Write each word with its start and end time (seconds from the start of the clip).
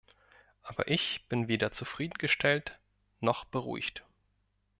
Aber 0.63 0.87
ich 0.87 1.27
bin 1.29 1.47
weder 1.47 1.71
zufriedengestellt 1.73 2.79
noch 3.19 3.45
beruhigt. 3.45 4.03